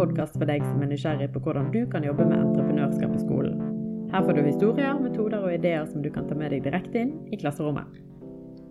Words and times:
podkast 0.00 0.38
for 0.38 0.48
deg 0.48 0.62
som 0.64 0.80
er 0.80 0.88
nysgjerrig 0.88 1.26
på 1.34 1.40
hvordan 1.44 1.66
du 1.74 1.82
kan 1.92 2.04
jobbe 2.06 2.24
med 2.24 2.38
entreprenørskap 2.40 3.10
i 3.12 3.18
skolen. 3.20 3.58
Her 4.08 4.22
får 4.24 4.38
du 4.38 4.46
historier, 4.46 4.94
metoder 4.96 5.42
og 5.44 5.52
ideer 5.52 5.84
som 5.90 6.00
du 6.00 6.08
kan 6.14 6.24
ta 6.24 6.36
med 6.38 6.54
deg 6.54 6.62
direkte 6.64 7.02
inn 7.02 7.10
i 7.28 7.36
klasserommet. 7.40 7.98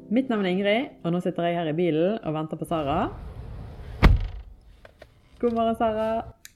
Mitt 0.10 0.32
navn 0.32 0.48
er 0.48 0.56
Ingrid, 0.56 0.96
og 1.06 1.14
nå 1.14 1.22
sitter 1.22 1.46
jeg 1.46 1.60
her 1.60 1.70
i 1.70 1.76
bilen 1.78 2.18
og 2.18 2.34
venter 2.34 2.58
på 2.58 2.66
Sara. 2.66 2.98
God 5.38 5.54
morgen, 5.54 5.78
Sara. 5.78 6.10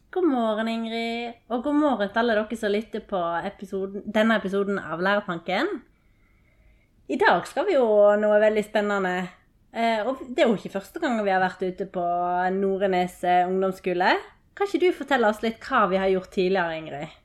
God 0.10 0.30
morgen, 0.32 0.74
Ingrid. 0.74 1.38
Og 1.54 1.62
god 1.70 1.80
morgen 1.84 2.10
til 2.10 2.24
alle 2.24 2.42
dere 2.42 2.62
som 2.64 2.74
lytter 2.74 3.06
på 3.14 3.24
episoden, 3.54 4.10
denne 4.10 4.42
episoden 4.42 4.82
av 4.82 5.06
Læretanken. 5.06 5.70
I 7.14 7.22
dag 7.22 7.46
skal 7.46 7.70
vi 7.70 7.78
jo 7.78 7.86
noe 8.18 8.42
veldig 8.42 8.66
spennende. 8.66 9.18
Eh, 9.70 10.02
og 10.02 10.26
det 10.34 10.42
er 10.48 10.50
jo 10.50 10.58
ikke 10.58 10.80
første 10.80 11.02
gang 11.02 11.22
vi 11.22 11.34
har 11.34 11.46
vært 11.46 11.62
ute 11.62 11.86
på 11.94 12.10
Norenes 12.58 13.22
eh, 13.22 13.46
ungdomsskole. 13.46 14.16
Kan 14.54 14.70
ikke 14.70 14.86
du 14.86 14.90
fortelle 14.96 15.30
oss 15.30 15.42
litt 15.44 15.62
hva 15.66 15.88
vi 15.90 16.00
har 16.02 16.12
gjort 16.14 16.34
tidligere, 16.36 16.78
Ingrid? 16.78 17.20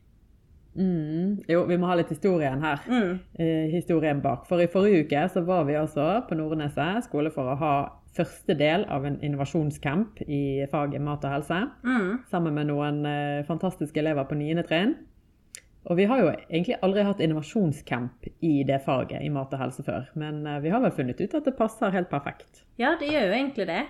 Mm, 0.78 1.42
jo, 1.50 1.64
vi 1.66 1.76
må 1.80 1.88
ha 1.90 1.96
litt 1.98 2.12
historien 2.12 2.62
her. 2.62 2.84
Mm. 2.86 3.18
Eh, 3.34 3.66
historien 3.72 4.20
bak. 4.22 4.46
For 4.48 4.62
i 4.62 4.68
forrige 4.70 5.04
uke 5.04 5.24
så 5.32 5.42
var 5.46 5.66
vi 5.68 5.76
altså 5.78 6.06
på 6.28 6.38
Nordneset 6.38 7.08
skole 7.08 7.32
for 7.34 7.50
å 7.50 7.58
ha 7.58 7.74
første 8.18 8.54
del 8.58 8.84
av 8.90 9.06
en 9.06 9.18
innovasjonscamp 9.24 10.22
i 10.26 10.66
faget 10.70 11.02
mat 11.02 11.26
og 11.26 11.34
helse. 11.34 11.60
Mm. 11.86 12.10
Sammen 12.30 12.56
med 12.56 12.70
noen 12.70 13.04
eh, 13.08 13.44
fantastiske 13.48 14.00
elever 14.00 14.28
på 14.28 14.38
9. 14.38 14.64
trinn. 14.70 14.96
Og 15.88 15.96
vi 15.96 16.04
har 16.10 16.20
jo 16.20 16.30
egentlig 16.30 16.76
aldri 16.84 17.04
hatt 17.06 17.20
innovasjonscamp 17.24 18.26
i 18.44 18.58
det 18.68 18.80
faget 18.84 19.22
i 19.24 19.30
mat 19.32 19.54
og 19.54 19.62
helse 19.62 19.84
før. 19.86 20.08
Men 20.20 20.44
eh, 20.46 20.60
vi 20.64 20.72
har 20.74 20.82
vel 20.84 20.94
funnet 20.94 21.20
ut 21.20 21.38
at 21.38 21.48
det 21.48 21.56
passer 21.58 21.94
helt 21.94 22.10
perfekt. 22.12 22.64
Ja, 22.80 22.94
det 23.00 23.10
gjør 23.12 23.30
jo 23.30 23.38
egentlig 23.38 23.70
det. 23.70 23.84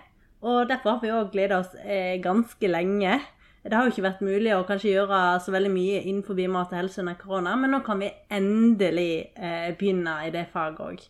Og 0.46 0.68
derfor 0.70 0.96
har 0.96 1.02
vi 1.02 1.10
òg 1.10 1.32
gleda 1.32 1.58
oss 1.62 1.74
eh, 1.82 2.18
ganske 2.22 2.70
lenge. 2.70 3.18
Det 3.64 3.74
har 3.74 3.84
jo 3.84 3.92
ikke 3.92 4.06
vært 4.06 4.24
mulig 4.24 4.54
å 4.54 4.64
kanskje 4.68 4.94
gjøre 4.94 5.20
så 5.42 5.52
veldig 5.52 5.70
mye 5.74 6.02
innenfor 6.06 6.38
mat 6.48 6.70
og 6.72 6.78
helse 6.78 7.02
under 7.02 7.18
korona, 7.18 7.56
men 7.58 7.74
nå 7.74 7.82
kan 7.84 7.98
vi 8.00 8.12
endelig 8.30 9.34
eh, 9.34 9.74
begynne 9.76 10.14
i 10.28 10.32
det 10.32 10.46
faget 10.52 10.84
òg. 10.84 11.02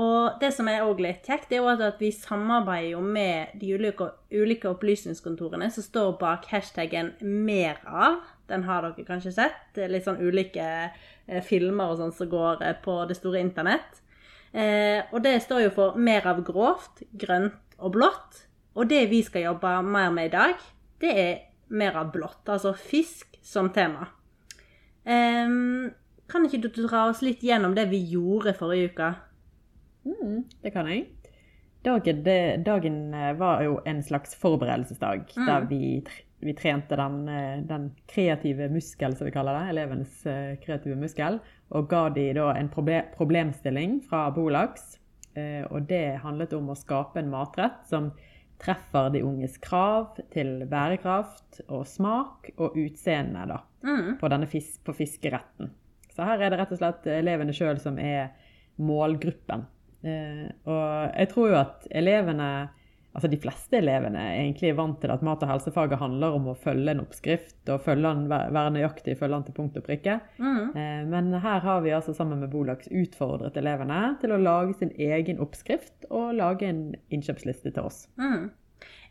Og 0.00 0.40
det 0.40 0.52
som 0.54 0.68
er 0.70 0.86
òg 0.86 1.02
litt 1.02 1.26
kjekt, 1.26 1.52
er 1.52 1.60
jo 1.60 1.68
at 1.70 2.00
vi 2.00 2.12
samarbeider 2.14 2.94
jo 2.94 3.00
med 3.02 3.56
de 3.60 3.74
ulike, 3.74 4.70
opplysningskontorene 4.70 5.66
som 5.74 5.84
står 5.84 6.12
bak 6.18 6.46
hashtaggen 6.46 7.12
'mer 7.20 7.82
av'. 7.84 8.22
Den 8.48 8.64
har 8.64 8.82
dere 8.82 9.04
kanskje 9.04 9.32
sett. 9.34 9.76
Litt 9.76 10.06
sånn 10.06 10.22
ulike 10.22 10.90
eh, 11.26 11.42
filmer 11.42 11.90
og 11.90 11.98
sånn 11.98 12.14
som 12.14 12.30
går 12.30 12.62
på 12.82 13.04
det 13.06 13.18
store 13.18 13.42
internett. 13.42 13.98
Og 15.12 15.22
det 15.22 15.42
står 15.42 15.60
jo 15.62 15.70
for 15.70 15.98
'mer 15.98 16.26
av 16.26 16.42
grovt, 16.42 17.02
grønt 17.14 17.69
og 17.80 17.94
blått'. 17.96 18.46
Og 18.74 18.88
det 18.90 19.10
vi 19.10 19.22
skal 19.22 19.42
jobbe 19.42 19.82
mer 19.82 20.10
med 20.10 20.30
i 20.30 20.36
dag, 20.36 20.54
det 21.00 21.18
er 21.18 21.38
mer 21.68 21.96
av 21.96 22.12
blått. 22.12 22.48
Altså 22.48 22.72
fisk 22.76 23.38
som 23.42 23.70
tema. 23.70 24.06
Um, 25.04 25.90
kan 26.30 26.44
ikke 26.46 26.62
du 26.62 26.68
dra 26.68 27.08
oss 27.10 27.22
litt 27.22 27.42
gjennom 27.42 27.74
det 27.74 27.88
vi 27.90 28.02
gjorde 28.12 28.54
forrige 28.54 28.92
uke? 28.92 29.14
Mm, 30.06 30.44
det 30.62 30.72
kan 30.72 30.88
jeg. 30.88 31.08
Dagen, 31.84 32.24
det, 32.24 32.40
dagen 32.66 33.14
eh, 33.14 33.32
var 33.40 33.62
jo 33.64 33.78
en 33.88 34.02
slags 34.04 34.34
forberedelsesdag 34.36 35.32
Mm. 35.36 35.46
der 35.46 35.66
vi, 35.68 36.04
vi 36.44 36.52
trente 36.52 36.96
den, 36.96 37.28
eh, 37.28 37.62
den 37.64 37.90
kreative 38.06 38.68
muskel, 38.68 39.16
som 39.16 39.24
vi 39.24 39.32
kaller 39.32 39.56
det, 39.56 39.70
elevenes 39.70 40.26
eh, 40.26 40.56
kreative 40.60 40.96
muskel, 40.96 41.40
og 41.70 41.88
ga 41.88 42.08
de 42.08 42.32
da 42.36 42.52
en 42.52 42.68
proble 42.68 43.02
problemstilling 43.16 44.02
fra 44.08 44.28
Bolaks. 44.30 44.98
Eh, 45.36 45.64
Og 45.70 45.86
det 45.86 46.20
handlet 46.22 46.52
om 46.52 46.68
å 46.70 46.76
skape 46.76 47.16
en 47.20 47.30
matrett 47.30 47.86
som 47.86 48.10
treffer 48.58 49.10
de 49.12 49.22
unges 49.22 49.56
krav 49.58 50.18
til 50.30 50.66
bærekraft 50.68 51.60
og 51.68 51.86
smak 51.86 52.50
og 52.58 52.74
utseende 52.76 53.46
da, 53.48 53.60
Mm. 53.82 54.18
på 54.18 54.28
denne 54.28 54.46
fis 54.46 54.78
på 54.84 54.92
fiskeretten. 54.92 55.70
Så 56.12 56.24
her 56.24 56.40
er 56.42 56.50
det 56.50 56.58
rett 56.58 56.72
og 56.72 56.78
slett 56.78 57.06
elevene 57.06 57.52
sjøl 57.52 57.78
som 57.80 57.98
er 57.98 58.30
målgruppen. 58.78 59.64
Eh, 60.04 60.50
og 60.66 61.14
jeg 61.16 61.28
tror 61.32 61.48
jo 61.48 61.56
at 61.60 61.86
elevene, 61.90 62.68
altså 63.12 63.30
de 63.30 63.38
fleste 63.42 63.78
elevene, 63.80 64.22
egentlig 64.38 64.70
er 64.70 64.78
vant 64.78 65.00
til 65.02 65.12
at 65.12 65.24
mat- 65.26 65.42
og 65.42 65.50
helsefaget 65.50 65.98
handler 66.00 66.36
om 66.36 66.50
å 66.52 66.56
følge 66.58 66.94
en 66.94 67.02
oppskrift 67.02 67.72
og 67.72 67.86
den, 67.86 68.26
være 68.30 68.54
være 68.54 68.74
nøyaktig, 68.76 69.16
følge 69.18 69.36
den 69.36 69.48
til 69.48 69.56
punkt 69.56 69.80
og 69.80 69.86
prikke. 69.86 70.20
Mm. 70.38 70.62
Eh, 70.78 71.02
men 71.10 71.32
her 71.42 71.64
har 71.66 71.82
vi 71.84 71.94
altså 71.96 72.14
sammen 72.16 72.42
med 72.42 72.52
Bolaks 72.52 72.90
utfordret 72.90 73.58
elevene 73.58 74.16
til 74.22 74.34
å 74.34 74.40
lage 74.40 74.78
sin 74.78 74.94
egen 74.94 75.42
oppskrift 75.42 76.08
og 76.10 76.34
lage 76.38 76.68
en 76.70 76.84
innkjøpsliste 77.10 77.74
til 77.74 77.90
oss. 77.90 78.04
Mm. 78.20 78.50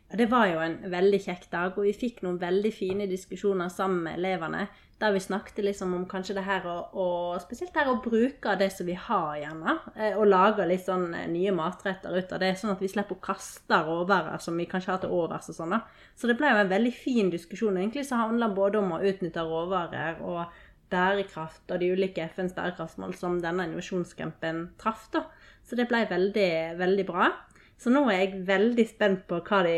Det 0.10 0.26
var 0.26 0.48
jo 0.50 0.62
en 0.64 0.78
veldig 0.90 1.20
kjekk 1.22 1.44
dag, 1.52 1.76
og 1.78 1.86
vi 1.86 1.94
fikk 1.94 2.24
noen 2.26 2.40
veldig 2.42 2.72
fine 2.74 3.06
diskusjoner 3.10 3.70
sammen 3.70 4.08
med 4.08 4.18
elevene. 4.18 4.64
Der 5.00 5.14
vi 5.16 5.20
snakket 5.24 5.62
liksom 5.64 5.94
om 5.96 6.08
kanskje 6.10 6.34
det 6.36 6.44
her 6.44 6.66
å, 6.68 6.78
å 6.92 7.06
Spesielt 7.40 7.78
her 7.78 7.88
å 7.88 8.00
bruke 8.04 8.56
det 8.60 8.72
som 8.74 8.90
vi 8.90 8.98
har 9.00 9.38
gjerne. 9.40 9.76
eh, 9.96 10.18
Og 10.18 10.26
lage 10.28 10.66
litt 10.68 10.84
sånn 10.84 11.14
eh, 11.14 11.28
nye 11.32 11.54
matretter 11.56 12.18
ut 12.18 12.34
av 12.36 12.42
det, 12.42 12.56
sånn 12.60 12.74
at 12.74 12.82
vi 12.84 12.90
slipper 12.92 13.16
å 13.16 13.24
kaste 13.30 13.80
råvarer 13.86 14.42
som 14.44 14.58
vi 14.58 14.66
kanskje 14.68 14.92
har 14.92 15.04
til 15.04 15.14
overs 15.14 15.52
og 15.54 15.60
sånn. 15.60 15.78
da. 15.78 15.84
Så 16.18 16.28
det 16.28 16.36
ble 16.42 16.52
jo 16.52 16.64
en 16.64 16.74
veldig 16.74 16.96
fin 16.98 17.30
diskusjon, 17.32 17.78
egentlig, 17.78 18.08
så 18.10 18.20
handler 18.20 18.58
både 18.58 18.82
om 18.82 18.98
å 18.98 19.04
utnytte 19.06 19.46
råvarer 19.46 20.20
og 20.26 20.42
bærekraft 20.90 21.70
og 21.70 21.80
de 21.80 21.92
ulike 21.94 22.26
FNs 22.34 22.56
bærekraftsmål 22.58 23.14
som 23.16 23.38
denne 23.44 23.70
innovasjonscampen 23.70 24.72
traff. 24.82 25.06
da. 25.14 25.28
Så 25.64 25.78
det 25.78 25.86
ble 25.88 26.02
veldig, 26.10 26.52
veldig 26.82 27.06
bra. 27.06 27.30
Så 27.80 27.92
nå 27.94 28.02
er 28.12 28.26
jeg 28.26 28.42
veldig 28.48 28.86
spent 28.90 29.22
på 29.30 29.40
hva 29.48 29.62
de 29.64 29.78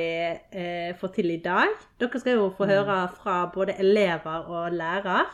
eh, 0.58 0.92
får 0.98 1.14
til 1.20 1.36
i 1.36 1.42
dag. 1.44 1.76
Dere 2.02 2.22
skal 2.22 2.40
jo 2.40 2.50
få 2.58 2.66
høre 2.70 2.98
fra 3.14 3.44
både 3.54 3.78
elever 3.84 4.50
og 4.50 4.74
lærer. 4.74 5.30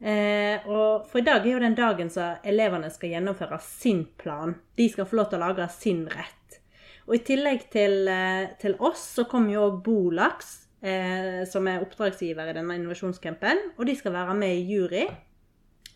Eh, 0.00 0.66
og 0.66 1.06
for 1.06 1.20
i 1.20 1.26
dag 1.26 1.44
er 1.44 1.52
jo 1.52 1.62
den 1.62 1.76
dagen 1.76 2.10
så 2.10 2.32
elevene 2.48 2.90
skal 2.90 3.14
gjennomføre 3.14 3.60
sin 3.62 4.06
plan. 4.18 4.56
De 4.74 4.88
skal 4.90 5.06
få 5.06 5.20
lov 5.20 5.30
til 5.30 5.38
å 5.38 5.46
lage 5.46 5.68
sin 5.76 6.06
rett. 6.10 6.58
Og 7.06 7.18
i 7.18 7.24
tillegg 7.26 7.68
til, 7.70 8.08
eh, 8.08 8.50
til 8.58 8.74
oss 8.78 9.02
så 9.16 9.26
kommer 9.30 9.52
jo 9.52 9.66
òg 9.68 9.82
Bolaks, 9.84 10.66
eh, 10.82 11.44
som 11.44 11.66
er 11.68 11.82
oppdragsgiver 11.82 12.50
i 12.50 12.56
denne 12.56 12.78
innovasjonscampen. 12.78 13.74
Og 13.78 13.86
de 13.86 13.94
skal 13.94 14.12
være 14.12 14.34
med 14.34 14.56
i 14.56 14.66
jury. 14.74 15.06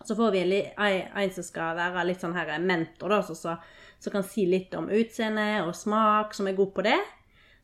Så 0.05 0.15
får 0.15 0.33
vi 0.33 0.41
en, 0.41 0.53
en, 1.17 1.31
som 1.31 1.43
skal 1.43 1.77
være 1.77 2.05
litt 2.07 2.21
sånn 2.21 2.35
her 2.35 2.59
mentor, 2.61 3.09
da, 3.09 3.23
som 3.23 3.35
så, 3.35 3.57
som 4.05 4.15
kan 4.15 4.27
si 4.27 4.47
litt 4.47 4.75
om 4.77 4.91
utseende 4.93 5.65
og 5.65 5.75
smak, 5.77 6.37
som 6.37 6.49
er 6.49 6.59
god 6.59 6.75
på 6.77 6.85
det. 6.87 6.99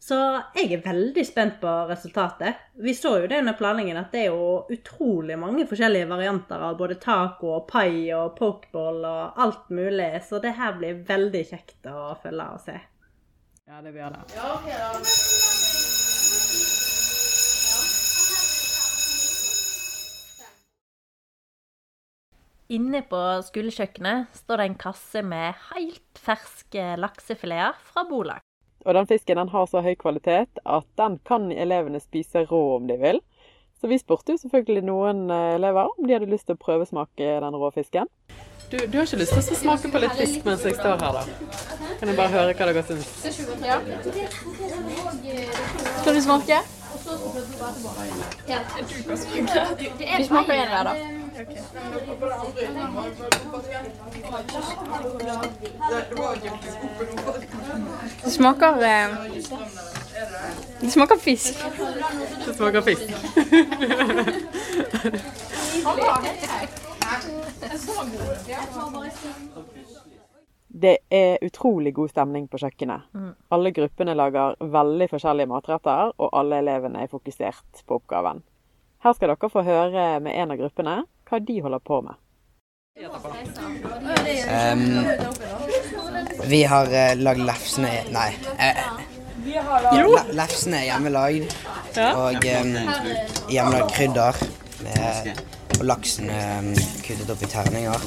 Så 0.00 0.16
jeg 0.56 0.70
er 0.72 0.84
veldig 0.84 1.22
spent 1.28 1.58
på 1.60 1.72
resultatet. 1.90 2.56
Vi 2.80 2.94
så 2.96 3.18
jo 3.20 3.26
det 3.28 3.42
under 3.42 3.58
planleggingen 3.58 4.00
at 4.00 4.14
det 4.14 4.22
er 4.22 4.30
jo 4.32 4.64
utrolig 4.72 5.36
mange 5.36 5.66
forskjellige 5.68 6.08
varianter 6.08 6.64
av 6.70 6.78
både 6.80 6.96
taco 7.02 7.52
og 7.58 7.66
pai 7.68 8.08
og 8.16 8.32
pokeball 8.38 9.04
og 9.04 9.44
alt 9.44 9.68
mulig. 9.68 10.14
Så 10.24 10.40
det 10.40 10.56
her 10.56 10.78
blir 10.80 11.04
veldig 11.04 11.44
kjekt 11.52 11.92
å 11.92 12.14
følge 12.22 12.48
og 12.56 12.64
se. 12.64 12.80
Ja, 13.68 13.84
det 13.84 13.92
blir 13.92 14.08
det. 14.08 15.59
Inne 22.70 23.00
på 23.02 23.18
skolekjøkkenet 23.42 24.36
står 24.44 24.60
det 24.60 24.64
en 24.68 24.76
kasse 24.78 25.24
med 25.26 25.56
helt 25.72 26.20
ferske 26.22 26.84
laksefileter 27.02 27.74
fra 27.82 28.04
Bolak. 28.06 28.44
Og 28.86 28.94
den 28.94 29.08
fisken 29.10 29.40
den 29.40 29.50
har 29.50 29.66
så 29.66 29.82
høy 29.82 29.96
kvalitet 29.98 30.60
at 30.62 30.86
den 31.00 31.16
kan 31.26 31.50
elevene 31.50 31.98
spise 31.98 32.44
rå 32.46 32.60
om 32.76 32.86
de 32.86 32.94
vil. 33.02 33.18
Så 33.80 33.90
vi 33.90 33.98
spurte 33.98 34.36
jo 34.36 34.38
selvfølgelig 34.38 34.84
noen 34.86 35.26
eh, 35.34 35.56
elever 35.56 35.90
om 35.90 36.06
de 36.06 36.14
hadde 36.14 36.30
lyst 36.30 36.46
til 36.46 36.54
å 36.54 36.62
prøvesmake 36.62 37.34
den 37.42 37.58
rå 37.58 37.72
fisken. 37.74 38.06
Du, 38.70 38.78
du 38.78 39.00
har 39.00 39.08
ikke 39.08 39.18
lyst 39.24 39.34
til 39.34 39.42
å 39.42 39.60
smake 39.64 39.90
på 39.90 40.06
litt 40.06 40.18
fisk 40.20 40.46
mens 40.46 40.62
jeg 40.62 40.78
står 40.78 41.02
her, 41.02 41.18
da? 41.18 41.22
Kan 41.98 42.06
jeg 42.12 42.18
bare 42.22 42.30
høre 42.36 42.54
hva 42.54 42.70
dere 42.70 42.86
syns? 42.86 43.08
Skal 46.04 46.14
du 46.14 46.22
smake? 46.22 46.62
Vi 49.98 50.28
smaker 50.30 50.54
en 50.54 50.70
hver, 50.70 50.86
da. 50.86 51.19
Det 58.24 58.30
smaker 58.30 58.82
eh, 58.82 59.08
Det 60.80 60.90
smaker 60.90 61.16
fisk. 61.16 61.54
Det 62.46 62.54
smaker 62.54 62.80
fisk. 62.80 63.02
Det 70.68 70.98
er 71.10 71.38
utrolig 71.42 71.94
god 71.94 72.08
stemning 72.08 72.48
på 72.48 72.58
kjøkkenet. 72.60 73.00
Alle 73.50 73.72
gruppene 73.72 74.14
lager 74.14 74.54
veldig 74.60 75.08
forskjellige 75.10 75.48
matretter, 75.48 76.12
og 76.18 76.28
alle 76.32 76.60
elevene 76.60 77.02
er 77.02 77.08
fokusert 77.08 77.84
på 77.86 77.94
oppgaven. 77.96 78.42
Her 79.00 79.12
skal 79.16 79.32
dere 79.32 79.48
få 79.48 79.62
høre 79.64 80.20
med 80.20 80.36
en 80.36 80.50
av 80.52 80.60
gruppene 80.60 80.98
hva 81.30 81.40
de 81.46 81.60
holder 81.62 81.82
på 81.86 82.00
med. 82.06 82.18
Um, 84.50 84.82
vi 86.50 86.64
har 86.68 86.90
uh, 86.90 87.14
lagd 87.16 87.40
lefsene 87.46 87.92
Nei. 88.12 88.30
Uh, 88.58 89.00
Lefsene 90.36 90.82
er 90.82 90.90
hjemmelagd. 90.90 91.54
Og 91.96 92.44
um, 92.44 92.74
hjemmelagd 93.50 93.94
krydder 93.94 94.40
med, 94.84 95.30
og 95.78 95.86
laksen 95.88 96.28
um, 96.30 96.70
kuttet 97.06 97.32
opp 97.32 97.42
i 97.42 97.50
terninger. 97.50 98.04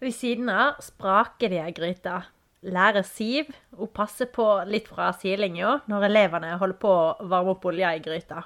Ved 0.00 0.14
siden 0.16 0.48
av 0.48 0.80
spraker 0.82 1.52
de 1.52 1.60
ei 1.60 1.74
gryte. 1.76 2.22
Lærer 2.60 3.04
Siv 3.04 3.52
å 3.76 3.88
passe 3.88 4.26
på 4.32 4.46
litt 4.68 4.88
fra 4.88 5.10
sidelinja 5.16 5.78
når 5.88 6.08
elevene 6.10 6.56
holder 6.60 6.80
på 6.80 6.90
å 6.92 7.28
varme 7.28 7.54
opp 7.54 7.68
olja 7.68 7.92
i 7.96 8.02
gryta. 8.04 8.42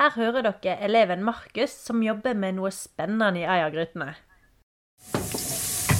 Her 0.00 0.14
hører 0.16 0.46
dere 0.46 0.78
eleven 0.86 1.20
Markus 1.24 1.72
som 1.84 2.02
jobber 2.02 2.34
med 2.34 2.54
noe 2.56 2.70
spennende 2.72 3.40
i 3.42 3.44
ei 3.44 3.60
av 3.60 3.72
grytene. 3.74 4.14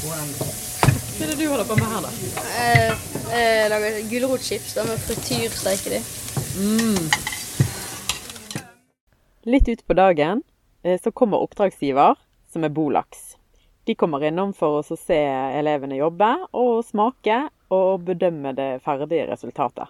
Hva 0.03 1.27
er 1.27 1.29
det 1.29 1.37
du 1.37 1.45
holder 1.51 1.67
på 1.69 1.77
med 1.77 1.89
her, 1.93 2.01
da? 2.07 2.11
Jeg, 2.57 2.97
jeg 3.35 3.69
lager 3.71 3.99
gulrotchips 4.09 4.73
med 4.89 4.99
frityrsteike 5.05 5.89
de. 5.93 6.01
Litt 9.53 9.69
utpå 9.75 9.93
dagen 9.99 10.41
eh, 10.83 10.97
så 10.97 11.13
kommer 11.13 11.45
oppdragsgiver, 11.45 12.17
som 12.53 12.65
er 12.65 12.73
Bolaks. 12.73 13.37
De 13.85 13.93
kommer 13.99 14.25
innom 14.25 14.57
for 14.57 14.81
å 14.81 14.97
se 14.97 15.21
elevene 15.61 16.01
jobbe, 16.01 16.33
og 16.57 16.81
smake 16.89 17.43
og 17.75 18.01
bedømme 18.09 18.57
det 18.57 18.81
ferdige 18.87 19.29
resultatet. 19.29 19.87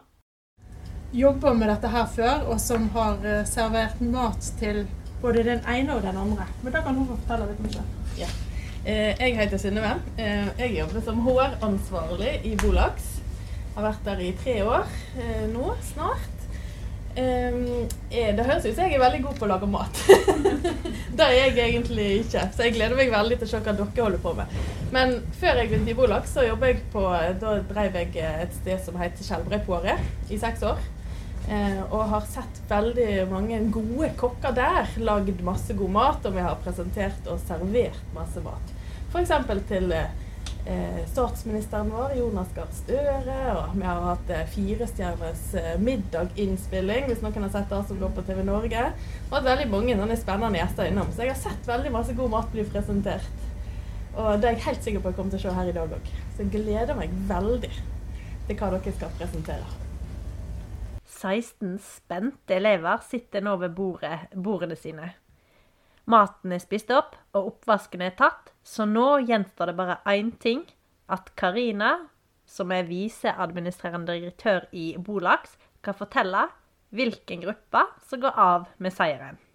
Jobber 1.13 1.55
med 1.55 1.69
dette 1.69 1.89
her 1.93 2.07
før, 2.17 2.47
og 2.53 2.61
som 2.61 2.89
har 2.97 3.25
eh, 3.29 3.45
servert 3.49 4.01
mat 4.01 4.53
til 4.61 4.85
både 5.23 5.45
den 5.47 5.61
ene 5.69 5.97
og 5.97 6.03
den 6.03 6.17
andre. 6.19 6.47
Men 6.63 6.73
da 6.75 6.83
kan 6.83 6.99
hun 6.99 7.11
fortelle 7.13 7.51
litt 7.51 7.61
om 7.63 7.73
det. 7.77 7.85
Ja. 8.23 8.31
Jeg 8.83 9.37
heter 9.39 9.61
Synnøve. 9.63 9.95
Eh, 10.19 10.49
Jeg 10.59 10.73
jobber 10.81 11.05
som 11.07 11.21
HR-ansvarlig 11.23 12.41
i 12.49 12.57
Bolaks. 12.59 13.13
Har 13.77 13.87
vært 13.87 14.05
der 14.05 14.21
i 14.21 14.33
tre 14.43 14.57
år 14.67 14.89
eh, 15.17 15.45
nå, 15.53 15.75
snart. 15.93 16.33
Eh, 17.17 17.55
eh, 18.11 18.33
Det 18.37 18.45
høres 18.45 18.67
ut 18.67 18.75
som 18.75 18.85
jeg 18.85 18.97
er 18.97 19.05
veldig 19.05 19.21
god 19.27 19.39
på 19.39 19.47
å 19.47 19.51
lage 19.53 19.69
mat. 19.71 20.01
det 21.19 21.29
er 21.29 21.37
jeg 21.37 21.55
egentlig 21.69 22.09
ikke, 22.23 22.47
så 22.57 22.67
jeg 22.67 22.75
gleder 22.77 22.99
meg 22.99 23.13
veldig 23.13 23.39
til 23.39 23.49
å 23.49 23.53
se 23.53 23.61
hva 23.63 23.77
dere 23.79 24.07
holder 24.07 24.25
på 24.25 24.33
med. 24.41 24.59
Men 24.93 25.15
før 25.41 25.61
jeg 25.61 25.71
begynte 25.71 25.95
i 25.95 25.97
Bolaks, 25.97 26.35
så 26.35 26.45
jeg 26.45 26.83
på 26.93 27.05
Da 27.41 27.55
drev 27.71 27.97
jeg 28.01 28.27
et 28.33 28.59
sted 28.59 28.83
som 28.85 28.99
heter 29.01 29.25
Skjelbredporet 29.25 30.33
i 30.33 30.41
seks 30.41 30.67
år. 30.69 30.83
Eh, 31.49 31.81
og 31.91 32.05
har 32.13 32.27
sett 32.31 32.61
veldig 32.71 33.27
mange 33.31 33.59
gode 33.75 34.13
kokker 34.19 34.55
der. 34.57 34.91
Lagd 35.03 35.43
masse 35.45 35.75
god 35.75 35.95
mat, 35.97 36.27
og 36.27 36.37
vi 36.37 36.45
har 36.45 36.61
presentert 36.63 37.31
og 37.31 37.41
servert 37.43 38.03
masse 38.15 38.43
mat. 38.45 38.75
F.eks. 39.13 39.33
til 39.69 39.91
eh, 39.93 41.01
statsministeren 41.11 41.91
vår, 41.93 42.15
Jonas 42.21 42.55
Gahr 42.55 42.71
Støre. 42.77 43.41
Og 43.57 43.75
vi 43.75 43.89
har 43.89 44.07
hatt 44.07 44.33
eh, 44.33 44.47
firestjerners 44.55 45.45
middaginnspilling, 45.83 47.11
hvis 47.11 47.25
noen 47.27 47.49
har 47.49 47.55
sett 47.57 47.71
det 47.75 47.83
som 47.91 48.01
går 48.01 48.15
på 48.17 48.27
TV 48.31 48.45
Norge. 48.47 48.89
Og 49.29 49.39
hatt 49.41 49.51
veldig 49.51 49.71
mange 49.75 50.21
spennende 50.23 50.63
gjester 50.63 50.93
innom. 50.93 51.11
Så 51.11 51.27
jeg 51.27 51.35
har 51.35 51.43
sett 51.43 51.69
veldig 51.69 51.95
masse 51.99 52.17
god 52.19 52.37
mat 52.39 52.53
bli 52.55 52.69
presentert. 52.71 53.49
Og 54.13 54.37
det 54.39 54.49
er 54.49 54.59
jeg 54.59 54.67
helt 54.69 54.85
sikker 54.85 55.03
på 55.03 55.11
jeg 55.11 55.19
kommer 55.19 55.35
til 55.35 55.41
å 55.41 55.47
se 55.49 55.59
her 55.59 55.71
i 55.73 55.77
dag 55.77 55.95
òg. 55.99 56.11
Så 56.37 56.45
jeg 56.45 56.55
gleder 56.55 56.99
meg 56.99 57.15
veldig 57.29 57.73
til 57.73 58.59
hva 58.59 58.75
dere 58.77 58.99
skal 58.99 59.17
presentere. 59.19 59.82
16 61.23 61.79
spente 61.79 62.57
elever 62.57 63.03
sitter 63.07 63.45
nå 63.45 63.57
ved 63.61 63.75
bordet, 63.77 64.27
bordene 64.35 64.77
sine. 64.77 65.13
Maten 66.11 66.53
er 66.53 66.63
spist 66.63 66.91
opp, 66.91 67.15
og 67.37 67.53
oppvasken 67.53 68.03
er 68.03 68.17
tatt, 68.19 68.51
så 68.67 68.87
nå 68.89 69.21
gjenstår 69.29 69.71
det 69.71 69.77
bare 69.79 70.01
én 70.11 70.33
ting. 70.43 70.65
At 71.13 71.31
Karina, 71.39 72.09
som 72.47 72.73
er 72.75 72.89
viseadministrerende 72.89 74.17
direktør 74.17 74.67
i 74.73 74.97
Bolags, 74.99 75.55
kan 75.83 75.95
fortelle 75.95 76.49
hvilken 76.91 77.45
gruppe 77.47 77.85
som 78.09 78.23
går 78.23 78.39
av 78.39 78.67
med 78.79 78.93
seieren. 78.95 79.39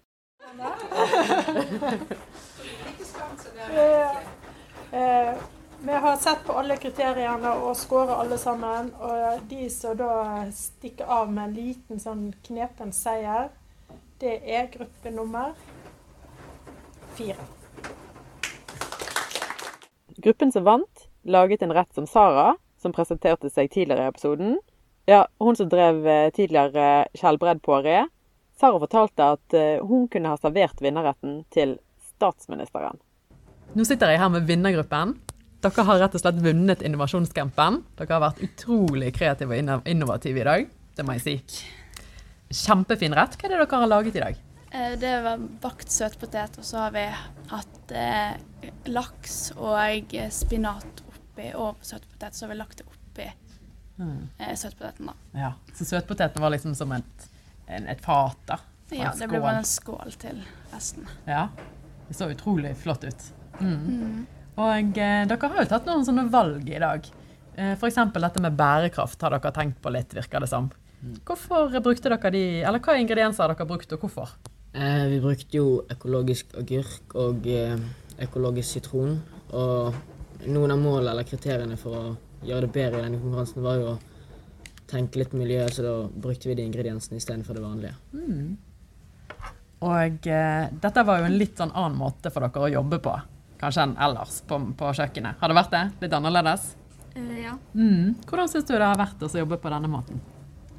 Eh, 4.88 5.34
vi 5.80 5.92
har 5.92 6.16
sett 6.16 6.44
på 6.46 6.52
alle 6.52 6.76
kriteriene 6.76 7.52
og 7.62 7.76
skåra 7.76 8.18
alle 8.22 8.38
sammen. 8.38 8.90
Og 9.00 9.42
de 9.50 9.68
som 9.70 9.96
da 9.98 10.46
stikker 10.54 11.06
av 11.06 11.32
med 11.32 11.44
en 11.44 11.54
liten 11.54 12.02
sånn 12.02 12.24
knepen 12.46 12.92
seier, 12.92 13.50
det 14.18 14.40
er 14.42 14.70
gruppe 14.72 15.12
nummer 15.14 15.54
fire. 17.18 17.46
Gruppen 20.18 20.50
som 20.52 20.66
vant, 20.66 21.06
laget 21.22 21.62
en 21.62 21.72
rett 21.72 21.94
som 21.94 22.06
Sara, 22.10 22.56
som 22.82 22.94
presenterte 22.94 23.50
seg 23.50 23.70
tidligere 23.70 24.08
i 24.08 24.12
episoden. 24.12 24.58
Ja, 25.06 25.26
hun 25.38 25.56
som 25.56 25.70
drev 25.70 26.06
eh, 26.06 27.60
på 27.62 27.80
re. 27.82 28.08
Sara 28.58 28.80
fortalte 28.82 29.30
at 29.36 29.54
eh, 29.54 29.78
hun 29.86 30.08
kunne 30.08 30.28
ha 30.28 30.36
servert 30.36 30.82
vinnerretten 30.82 31.44
til 31.54 31.78
statsministeren. 32.02 32.98
Nå 33.78 33.84
sitter 33.84 34.10
jeg 34.10 34.18
her 34.18 34.28
med 34.28 34.46
vinnergruppen. 34.48 35.14
Dere 35.58 35.82
har 35.88 35.98
rett 35.98 36.14
og 36.14 36.22
slett 36.22 36.36
vunnet 36.42 36.82
innovasjonscampen. 36.86 37.80
Dere 37.98 38.14
har 38.14 38.22
vært 38.28 38.42
utrolig 38.46 39.10
kreative 39.16 39.56
og 39.58 39.88
innovative 39.90 40.42
i 40.42 40.46
dag. 40.46 40.68
Det 40.94 41.06
må 41.06 41.16
jeg 41.16 41.24
si. 41.24 41.64
Kjempefin 42.54 43.16
rett. 43.18 43.34
Hva 43.34 43.48
er 43.48 43.56
det 43.56 43.58
dere 43.64 43.80
har 43.82 43.90
laget 43.90 44.18
i 44.20 44.22
dag? 44.22 44.38
Eh, 44.70 44.94
det 45.02 45.16
var 45.24 45.42
bakt 45.62 45.90
søtpotet, 45.90 46.60
og 46.62 46.68
så 46.68 46.84
har 46.84 46.94
vi 46.94 47.04
hatt 47.50 47.90
eh, 47.90 48.70
laks 48.86 49.40
og 49.56 50.14
spinat 50.30 51.02
oppi 51.10 51.50
og 51.58 51.82
søtpotet. 51.82 52.38
Så 52.38 52.46
har 52.46 52.54
vi 52.54 52.60
lagt 52.60 52.78
det 52.78 52.86
oppi 52.86 53.26
eh, 53.26 54.54
søtpoteten, 54.54 55.10
da. 55.10 55.18
Ja, 55.34 55.52
Så 55.74 55.90
søtpoteten 55.90 56.42
var 56.42 56.54
liksom 56.54 56.78
som 56.78 56.94
et, 56.94 57.28
en, 57.66 57.90
et 57.90 58.04
fat, 58.04 58.38
da? 58.46 58.62
Ja, 58.94 59.10
det 59.18 59.26
ble 59.28 59.42
bare 59.42 59.58
en 59.60 59.68
skål 59.68 60.14
til 60.22 60.38
resten. 60.70 61.10
Ja, 61.26 61.48
det 62.06 62.14
så 62.16 62.30
utrolig 62.32 62.76
flott 62.78 63.02
ut. 63.04 63.32
Mm. 63.58 64.26
Og 64.58 64.98
eh, 64.98 65.22
dere 65.30 65.50
har 65.52 65.62
jo 65.62 65.70
tatt 65.70 65.86
noen 65.86 66.04
sånne 66.06 66.26
valg 66.32 66.66
i 66.70 66.82
dag. 66.82 67.06
Eh, 67.54 67.72
F.eks. 67.76 67.98
dette 68.14 68.42
med 68.42 68.58
bærekraft 68.58 69.22
har 69.22 69.36
dere 69.36 69.54
tenkt 69.54 69.80
på 69.82 69.92
litt, 69.94 70.14
virker 70.16 70.42
det 70.42 70.50
som. 70.50 70.70
Hvorfor 71.26 71.70
brukte 71.82 72.10
dere 72.10 72.32
de, 72.34 72.44
eller 72.66 72.82
hva 72.82 72.98
ingredienser 72.98 73.44
har 73.44 73.54
dere 73.54 73.68
brukt, 73.70 73.92
og 73.94 74.02
hvorfor? 74.02 74.34
Eh, 74.74 75.06
vi 75.12 75.20
brukte 75.22 75.60
jo 75.60 75.80
økologisk 75.90 76.56
agurk 76.58 77.14
og 77.18 77.46
eh, 77.50 77.78
økologisk 78.26 78.78
sitron. 78.78 79.18
Og 79.54 80.46
noen 80.46 80.74
av 80.74 80.82
målene 80.82 81.14
eller 81.14 81.28
kriteriene 81.28 81.78
for 81.80 81.98
å 81.98 82.04
gjøre 82.46 82.66
det 82.66 82.74
bedre 82.74 83.00
i 83.00 83.06
denne 83.06 83.22
konkurransen 83.22 83.64
var 83.64 83.78
jo 83.80 83.94
å 83.94 83.98
tenke 84.88 85.20
litt 85.20 85.34
miljø, 85.36 85.64
så 85.70 85.84
da 85.84 85.94
brukte 86.08 86.48
vi 86.48 86.56
de 86.58 86.66
ingrediensene 86.66 87.18
istedenfor 87.20 87.58
det 87.58 87.64
vanlige. 87.64 87.94
Og 89.86 90.28
eh, 90.30 90.68
dette 90.82 91.04
var 91.06 91.20
jo 91.20 91.28
en 91.28 91.38
litt 91.38 91.58
sånn 91.58 91.74
annen 91.74 91.98
måte 91.98 92.32
for 92.34 92.46
dere 92.46 92.66
å 92.66 92.72
jobbe 92.78 92.98
på, 93.02 93.14
kanskje 93.60 93.84
enn 93.86 93.94
ellers 94.06 94.40
på, 94.48 94.58
på 94.78 94.90
kjøkkenet. 94.98 95.38
Har 95.40 95.50
det 95.50 95.58
vært 95.58 95.74
det? 95.74 95.84
Litt 96.04 96.16
annerledes? 96.18 96.68
Uh, 97.16 97.36
ja. 97.38 97.54
Mm. 97.74 98.16
Hvordan 98.28 98.50
syns 98.50 98.68
du 98.68 98.74
det 98.76 98.84
har 98.84 98.98
vært 98.98 99.22
å 99.24 99.30
jobbe 99.40 99.58
på 99.60 99.72
denne 99.72 99.90
måten? 99.90 100.20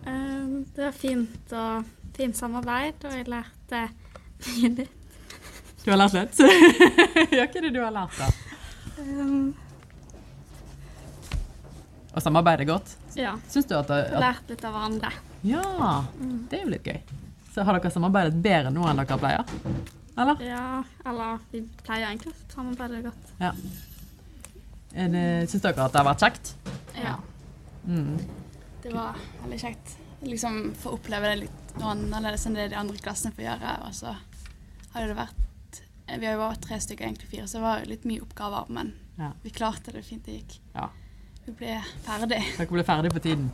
Uh, 0.05 0.61
det 0.75 0.85
var 0.85 0.95
fint 0.95 1.55
og 1.55 1.89
fint 2.15 2.37
samarbeid, 2.37 3.03
og 3.05 3.17
jeg 3.17 3.27
lærte 3.31 3.85
mye 4.47 4.71
nytt. 4.77 4.95
Du 5.79 5.91
har 5.93 5.99
lært 6.01 6.15
litt? 6.17 6.39
ja, 7.37 7.45
hva 7.45 7.47
er 7.47 7.65
det 7.65 7.73
du 7.73 7.79
har 7.81 7.93
lært, 7.95 8.19
da? 8.19 8.27
Um, 8.99 9.53
og 12.09 12.23
samarbeide 12.23 12.65
godt? 12.67 12.97
ja. 13.15 13.35
Syns 13.47 13.69
du 13.69 13.75
at, 13.77 13.91
at 13.93 14.19
lært 14.19 14.51
litt 14.51 14.63
av 14.65 14.75
hverandre. 14.75 15.11
Ja, 15.47 15.63
det 16.49 16.59
er 16.59 16.65
jo 16.65 16.73
litt 16.73 16.87
gøy. 16.89 16.99
Så 17.53 17.63
har 17.63 17.77
dere 17.77 17.91
samarbeidet 17.93 18.41
bedre 18.43 18.73
nå 18.73 18.83
enn 18.89 18.99
dere 18.99 19.19
pleier? 19.21 19.55
Eller? 20.19 20.41
Ja, 20.43 20.83
eller 21.07 21.39
vi 21.51 21.61
pleier 21.85 22.09
egentlig 22.09 22.33
å 22.33 22.39
samarbeide 22.51 23.01
godt. 23.05 23.29
Ja. 23.39 23.53
Syns 24.91 25.61
dere 25.63 25.85
at 25.85 25.93
det 25.93 26.01
har 26.01 26.07
vært 26.09 26.23
kjekt? 26.25 26.53
Ja. 26.99 27.15
Mm. 27.87 28.17
Det 28.83 28.91
var 28.93 29.19
veldig 29.43 29.59
kjekt. 29.61 29.93
Liksom 30.25 30.57
få 30.79 30.97
oppleve 30.97 31.29
det 31.31 31.45
litt 31.45 31.75
annerledes 31.79 32.43
enn 32.49 32.57
det 32.57 32.69
de 32.73 32.79
andre 32.79 32.99
klassene 32.99 33.31
får 33.35 33.45
gjøre. 33.45 33.75
Og 33.87 33.95
så 33.95 34.15
hadde 34.95 35.07
det 35.13 35.19
vært 35.21 35.45
Vi 36.09 36.25
har 36.25 36.33
jo 36.33 36.41
vært 36.41 36.63
tre 36.65 36.79
stykker, 36.81 37.05
egentlig 37.05 37.27
fire, 37.29 37.43
så 37.45 37.59
det 37.59 37.63
var 37.67 37.81
jo 37.83 37.89
litt 37.91 38.05
mye 38.09 38.23
oppgaver. 38.25 38.69
Men 38.73 38.93
Ja. 39.19 39.31
vi 39.43 39.49
klarte 39.53 39.91
det 39.93 40.03
fint 40.03 40.25
det 40.25 40.39
gikk. 40.39 40.59
Ja. 40.73 40.89
Vi 41.45 41.51
ble 41.53 41.75
ferdig. 42.03 42.39
Dere 42.57 42.67
ble 42.67 42.83
ferdig 42.83 43.11
på 43.13 43.21
tiden. 43.21 43.51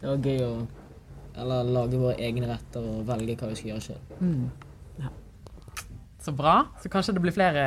Det 0.00 0.08
var 0.08 0.16
gøy 0.18 0.40
å 0.42 0.66
eller, 1.38 1.62
lage 1.64 1.98
våre 2.02 2.16
egne 2.18 2.48
retter 2.50 2.82
og 2.82 3.06
velge 3.06 3.36
hva 3.38 3.48
vi 3.48 3.54
skal 3.54 3.70
gjøre 3.70 3.84
sjøl. 3.86 4.00
Mm. 4.20 4.50
Så 6.18 6.32
bra. 6.32 6.64
Så 6.82 6.90
kanskje 6.92 7.14
det 7.16 7.22
blir 7.22 7.34
flere 7.36 7.66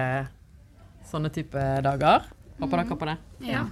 sånne 1.08 1.32
type 1.34 1.62
dager. 1.86 2.28
Håper 2.60 2.84
dere 2.84 2.98
på 2.98 3.08
det? 3.10 3.18
Ja. 3.48 3.64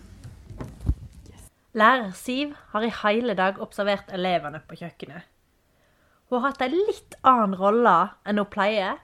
Lærer 1.77 2.11
Siv 2.17 2.55
har 2.71 2.85
i 2.85 2.93
hele 3.03 3.35
dag 3.37 3.59
observert 3.61 4.09
elevene 4.15 4.61
på 4.65 4.79
kjøkkenet. 4.79 5.27
Hun 6.29 6.41
har 6.41 6.51
hatt 6.51 6.63
en 6.65 6.73
litt 6.77 7.17
annen 7.25 7.55
rolle 7.57 7.95
enn 8.25 8.41
hun 8.41 8.49
pleier, 8.49 8.97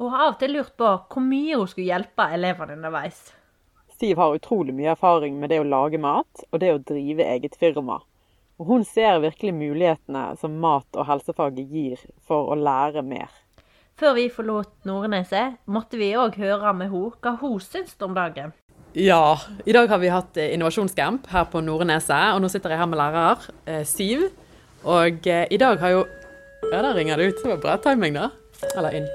og 0.00 0.10
har 0.12 0.26
av 0.26 0.34
og 0.34 0.38
til 0.40 0.54
lurt 0.56 0.74
på 0.80 0.88
hvor 1.12 1.24
mye 1.24 1.56
hun 1.56 1.68
skulle 1.70 1.88
hjelpe 1.88 2.26
elevene 2.34 2.76
underveis. 2.76 3.20
Siv 3.96 4.18
har 4.18 4.34
utrolig 4.36 4.74
mye 4.74 4.92
erfaring 4.92 5.36
med 5.40 5.52
det 5.52 5.60
å 5.62 5.68
lage 5.68 6.00
mat 6.00 6.44
og 6.50 6.60
det 6.60 6.72
å 6.74 6.80
drive 6.82 7.24
eget 7.36 7.56
firma. 7.60 8.00
Og 8.60 8.68
hun 8.68 8.84
ser 8.88 9.22
virkelig 9.22 9.54
mulighetene 9.54 10.24
som 10.40 10.58
mat- 10.60 10.96
og 10.98 11.06
helsefaget 11.08 11.70
gir 11.70 12.02
for 12.26 12.50
å 12.52 12.58
lære 12.58 13.04
mer. 13.06 13.30
Før 14.00 14.14
vi 14.16 14.28
forlot 14.32 14.70
Nordneset, 14.88 15.58
måtte 15.68 15.98
vi 16.00 16.14
òg 16.16 16.38
høre 16.40 16.72
med 16.74 16.88
henne 16.92 17.12
hva 17.22 17.34
hun 17.42 17.60
syns 17.60 17.92
om 18.02 18.14
dagen. 18.16 18.54
Ja, 18.96 19.38
i 19.64 19.72
dag 19.72 19.88
har 19.88 20.00
vi 20.00 20.10
hatt 20.12 20.36
eh, 20.40 20.52
innovasjonscamp 20.52 21.28
her 21.32 21.46
på 21.52 21.60
Nordneset, 21.64 22.32
og 22.34 22.42
nå 22.42 22.48
sitter 22.52 22.72
jeg 22.72 22.80
her 22.80 22.88
med 22.88 23.00
lærer 23.00 23.44
eh, 23.68 23.84
Siv. 23.88 24.26
Og 24.88 25.28
eh, 25.28 25.44
i 25.52 25.60
dag 25.60 25.80
har 25.80 25.96
jo 25.96 26.02
Ja, 26.70 26.78
der 26.78 26.94
ringer 26.94 27.18
det 27.18 27.26
ut. 27.26 27.40
Det 27.42 27.50
var 27.50 27.62
bra 27.62 27.76
timing, 27.82 28.14
da. 28.14 28.28
Eller 28.78 28.94
inn. 29.00 29.08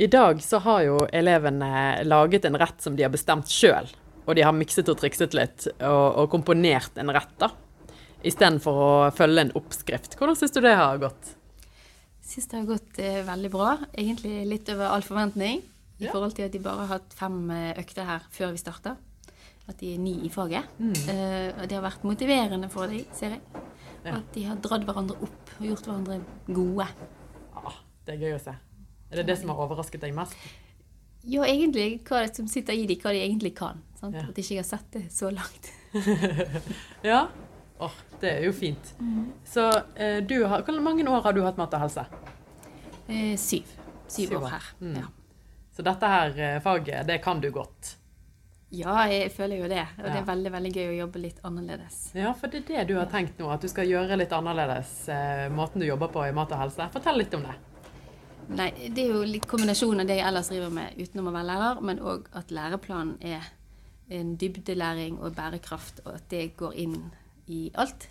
I 0.00 0.06
dag 0.08 0.40
så 0.42 0.62
har 0.64 0.84
jo 0.86 1.00
elevene 1.12 2.04
laget 2.08 2.46
en 2.48 2.56
rett 2.56 2.80
som 2.80 2.96
de 2.96 3.04
har 3.04 3.12
bestemt 3.12 3.50
sjøl. 3.52 3.90
Og 4.24 4.36
de 4.38 4.46
har 4.46 4.56
mikset 4.56 4.88
og 4.88 4.96
trikset 5.00 5.36
litt 5.36 5.68
og, 5.76 6.06
og 6.22 6.30
komponert 6.32 6.96
en 6.96 7.12
rett, 7.12 7.34
da. 7.40 7.50
Istedenfor 8.24 8.80
å 8.84 8.92
følge 9.14 9.44
en 9.44 9.56
oppskrift. 9.60 10.16
Hvordan 10.18 10.38
syns 10.40 10.56
du 10.56 10.62
det 10.64 10.78
har 10.78 11.02
gått? 11.02 11.37
Syns 12.28 12.48
det 12.50 12.58
har 12.60 12.66
gått 12.68 12.98
eh, 13.00 13.22
veldig 13.24 13.50
bra. 13.54 13.70
Egentlig 13.96 14.42
litt 14.50 14.68
over 14.74 14.90
all 14.92 15.04
forventning. 15.06 15.62
I 15.98 16.04
Ja. 16.06 16.12
forhold 16.12 16.34
til 16.36 16.44
at 16.46 16.52
de 16.54 16.60
bare 16.62 16.84
har 16.86 16.98
hatt 16.98 17.14
fem 17.16 17.38
eh, 17.50 17.72
økter 17.80 18.04
her 18.06 18.26
før 18.30 18.52
vi 18.54 18.60
starta. 18.60 18.92
At 19.68 19.78
de 19.80 19.94
er 19.94 19.98
ni 19.98 20.12
i 20.24 20.28
faget. 20.32 20.64
Eh, 20.80 21.48
og 21.58 21.64
det 21.68 21.74
har 21.76 21.82
vært 21.84 22.04
motiverende 22.06 22.68
for 22.72 22.86
dem, 22.88 23.04
ser 23.12 23.34
jeg. 23.36 23.40
Ja. 24.04 24.14
At 24.20 24.28
de 24.34 24.44
har 24.46 24.56
dratt 24.62 24.84
hverandre 24.86 25.16
opp 25.26 25.50
og 25.58 25.66
gjort 25.66 25.84
hverandre 25.88 26.20
gode. 26.46 26.86
Ah, 27.56 27.74
det 28.06 28.14
er 28.14 28.22
gøy 28.22 28.36
å 28.36 28.40
se. 28.44 28.54
Er 29.10 29.16
det 29.22 29.26
det 29.26 29.38
som 29.40 29.48
har 29.50 29.56
overrasket 29.66 30.00
deg 30.04 30.14
mest? 30.14 30.36
Ja, 31.24 31.42
egentlig 31.44 32.04
hva 32.06 32.22
det 32.26 32.36
som 32.36 32.46
sitter 32.48 32.72
i 32.78 32.86
dem, 32.86 32.96
hva 33.02 33.10
de 33.12 33.24
egentlig 33.24 33.54
kan. 33.58 33.82
Sant? 33.98 34.14
Ja. 34.14 34.28
At 34.30 34.38
ikke 34.38 34.60
har 34.62 34.68
sett 34.68 34.90
det 34.94 35.06
så 35.12 35.32
langt. 35.34 35.72
Ja. 37.04 37.26
Åh, 37.80 37.94
det 38.20 38.30
er 38.38 38.44
jo 38.48 38.52
fint. 38.52 38.94
Så 39.46 39.68
eh, 39.94 40.18
du 40.26 40.40
har, 40.50 40.62
Hvor 40.66 40.80
mange 40.82 41.04
år 41.08 41.22
har 41.22 41.32
du 41.36 41.42
hatt 41.44 41.56
mat 41.60 41.74
og 41.78 41.84
helse? 41.86 42.04
Eh, 43.08 43.36
syv. 43.38 43.68
Syv, 44.08 44.28
Syv 44.32 44.34
år 44.42 44.48
her. 44.56 44.66
Mm. 44.80 44.96
Ja. 44.98 45.06
Så 45.76 45.84
dette 45.86 46.10
her 46.10 46.38
eh, 46.42 46.58
faget, 46.64 47.06
det 47.06 47.20
kan 47.22 47.40
du 47.40 47.50
godt. 47.54 47.94
ja, 48.70 49.06
jeg 49.08 49.30
føler 49.32 49.62
jo 49.62 49.68
det. 49.70 49.84
Og 49.98 50.04
det 50.10 50.16
er 50.18 50.26
veldig 50.28 50.50
veldig 50.52 50.72
gøy 50.74 50.88
å 50.90 50.96
jobbe 51.04 51.22
litt 51.22 51.38
annerledes. 51.46 52.00
Ja, 52.18 52.34
for 52.36 52.50
det 52.52 52.64
er 52.64 52.66
det 52.84 52.88
du 52.90 52.98
har 52.98 53.06
tenkt 53.12 53.38
nå, 53.40 53.46
at 53.54 53.62
du 53.64 53.68
skal 53.70 53.88
gjøre 53.88 54.18
litt 54.18 54.32
annerledes 54.36 54.90
eh, 55.08 55.46
måten 55.54 55.80
du 55.80 55.86
jobber 55.86 56.10
på 56.12 56.26
i 56.26 56.34
mat 56.36 56.52
og 56.52 56.64
helse. 56.66 56.88
Fortell 56.92 57.16
litt 57.22 57.36
om 57.38 57.46
det. 57.46 57.54
Nei, 58.48 58.70
Det 58.90 59.04
er 59.04 59.12
jo 59.12 59.22
litt 59.28 59.46
kombinasjon 59.48 60.00
av 60.00 60.08
det 60.08 60.18
jeg 60.18 60.26
ellers 60.28 60.48
driver 60.48 60.70
med 60.72 60.98
utenom 60.98 61.30
å 61.30 61.32
være 61.36 61.48
lærer, 61.52 61.80
men 61.84 61.98
òg 62.00 62.28
at 62.40 62.50
læreplanen 62.50 63.16
er 63.20 63.48
en 64.08 64.34
dybdelæring 64.40 65.18
og 65.20 65.34
bærekraft, 65.36 66.00
og 66.06 66.14
at 66.16 66.28
det 66.32 66.56
går 66.56 66.76
inn 66.80 66.94
i 67.48 67.70
alt. 67.74 68.08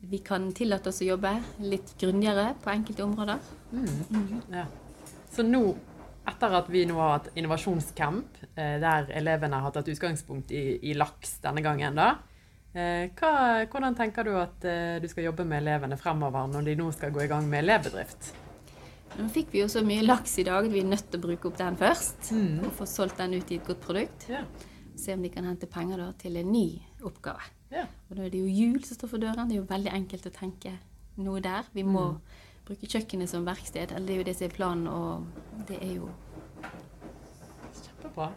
Vi 0.00 0.20
kan 0.22 0.52
tillate 0.54 0.92
oss 0.92 1.02
å 1.02 1.08
jobbe 1.08 1.32
litt 1.64 1.94
grundigere 1.98 2.52
på 2.62 2.70
enkelte 2.70 3.04
områder. 3.04 3.38
Ja. 4.54 4.66
Så 5.34 5.42
nå, 5.46 5.62
etter 6.28 6.54
at 6.60 6.70
vi 6.70 6.84
nå 6.86 6.98
har 7.00 7.16
hatt 7.16 7.30
innovasjonscamp, 7.34 8.42
eh, 8.54 8.76
der 8.82 9.10
elevene 9.18 9.60
har 9.64 9.74
tatt 9.74 9.90
utgangspunkt 9.90 10.52
i, 10.54 10.78
i 10.90 10.94
laks 10.94 11.38
denne 11.44 11.64
gangen, 11.64 11.98
da. 11.98 12.12
Eh, 12.78 13.08
hva, 13.18 13.32
hvordan 13.72 13.96
tenker 13.98 14.28
du 14.28 14.34
at 14.38 14.64
eh, 14.68 14.98
du 15.02 15.08
skal 15.10 15.30
jobbe 15.30 15.46
med 15.48 15.64
elevene 15.64 15.98
fremover 15.98 16.50
når 16.52 16.68
de 16.68 16.76
nå 16.78 16.90
skal 16.94 17.14
gå 17.14 17.24
i 17.24 17.30
gang 17.30 17.48
med 17.50 17.64
elevbedrift? 17.64 18.32
Nå 19.18 19.26
fikk 19.34 19.54
vi 19.54 19.62
jo 19.64 19.68
så 19.72 19.80
mye 19.82 20.04
laks 20.04 20.36
i 20.38 20.44
dag 20.46 20.68
at 20.68 20.72
vi 20.72 20.82
er 20.84 20.90
nødt 20.90 21.08
til 21.10 21.18
å 21.18 21.24
bruke 21.24 21.48
opp 21.48 21.56
den 21.58 21.78
først. 21.80 22.28
Og 22.62 22.74
få 22.76 22.86
solgt 22.86 23.18
den 23.18 23.38
ut 23.40 23.50
i 23.50 23.58
et 23.58 23.66
godt 23.66 23.80
produkt. 23.82 24.28
Ja. 24.30 24.44
Se 24.98 25.14
om 25.16 25.24
de 25.24 25.30
kan 25.32 25.46
hente 25.48 25.66
penger 25.70 26.02
da 26.02 26.10
til 26.20 26.36
en 26.38 26.52
ny 26.52 26.66
oppgave. 27.08 27.48
Ja. 27.72 27.86
Og 28.10 28.16
da 28.16 28.22
er 28.24 28.30
det 28.32 28.40
jo 28.40 28.46
jul 28.48 28.82
som 28.84 28.96
står 28.96 29.08
for 29.08 29.18
døren. 29.22 29.48
Det 29.48 29.56
er 29.56 29.60
jo 29.62 29.66
veldig 29.68 29.92
enkelt 29.92 30.26
å 30.26 30.30
tenke 30.32 30.72
noe 31.20 31.40
der. 31.44 31.64
Vi 31.74 31.82
må 31.84 32.06
bruke 32.68 32.86
kjøkkenet 32.88 33.28
som 33.28 33.44
verksted. 33.44 33.92
Eller 33.92 34.06
det 34.06 34.14
er 34.14 34.18
jo 34.22 34.24
det 34.30 34.36
som 34.38 34.46
er 34.48 34.54
planen, 34.56 34.86
og 34.88 35.66
det 35.68 35.78
er 35.82 35.94
jo 35.98 36.08
Kjempebra. 37.78 38.30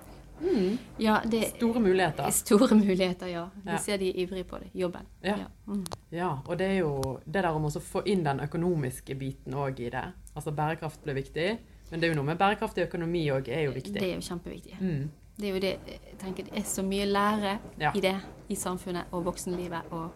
Ja, 0.97 1.19
det 1.29 1.43
Store 1.55 1.79
muligheter. 1.79 2.23
er 2.25 2.31
store 2.33 2.75
muligheter, 2.75 3.27
ja. 3.37 3.49
Vi 3.63 3.69
Ja. 3.71 3.77
ser 3.77 3.97
de 3.97 4.09
er 4.09 4.19
ivrige 4.25 4.43
på 4.43 4.57
det. 4.59 4.69
Jobben. 4.73 5.05
Ja. 5.23 5.35
Mm. 5.67 5.85
Ja, 6.11 6.31
og 6.47 6.57
det 6.57 6.67
er 6.67 6.77
jo 6.79 7.19
det 7.25 7.43
der 7.43 7.49
om 7.53 7.65
å 7.65 7.69
få 7.79 8.01
inn 8.05 8.23
den 8.23 8.39
økonomiske 8.39 9.15
biten 9.15 9.53
òg 9.53 9.79
i 9.79 9.89
det. 9.89 10.03
Altså 10.35 10.51
bærekraft 10.51 11.03
blir 11.03 11.13
viktig, 11.13 11.57
men 11.91 11.99
det 11.99 12.07
er 12.09 12.13
jo 12.13 12.15
noe 12.21 12.25
med 12.33 12.37
bærekraftig 12.39 12.87
økonomi 12.87 13.25
òg 13.31 13.47
er 13.49 13.65
jo 13.67 13.71
viktig. 13.71 13.93
Det 13.93 14.03
er 14.03 14.15
jo 14.15 14.21
kjempeviktig. 14.21 14.79
Mm. 14.81 15.09
Det 15.41 15.49
er 15.49 15.55
jo 15.55 15.61
det 15.63 15.71
jeg 15.89 16.17
tenker 16.21 16.45
det 16.45 16.59
er 16.61 16.65
så 16.69 16.83
mye 16.85 17.05
lære 17.09 17.53
Ja. 17.81 17.91
i 17.97 18.01
det 18.03 18.15
i 18.53 18.55
samfunnet 18.55 19.09
og 19.11 19.23
voksenlivet. 19.25 19.87
Og 19.91 20.11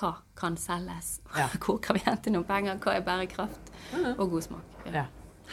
hva 0.00 0.14
kan 0.38 0.56
selges? 0.56 1.18
Ja. 1.36 1.48
Hvor 1.60 1.80
kan 1.82 1.98
vi 1.98 2.04
hente 2.06 2.32
noen 2.32 2.46
penger? 2.48 2.78
Hva 2.80 2.94
er 2.96 3.04
bærekraft? 3.04 3.72
Og 4.16 4.30
god 4.30 4.46
smak. 4.46 4.78
Ja. 4.94 5.04